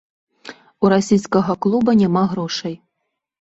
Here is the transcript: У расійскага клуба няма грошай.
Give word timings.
У 0.87 0.89
расійскага 0.93 1.55
клуба 1.67 1.91
няма 2.01 2.23
грошай. 2.33 2.75